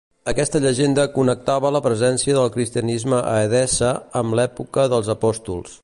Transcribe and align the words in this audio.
Aquesta 0.31 0.59
llegenda 0.61 1.03
connectava 1.17 1.71
la 1.75 1.81
presència 1.89 2.39
del 2.39 2.49
cristianisme 2.57 3.21
a 3.33 3.37
Edessa 3.49 3.93
amb 4.23 4.39
l'època 4.41 4.89
dels 4.97 5.15
apòstols. 5.17 5.79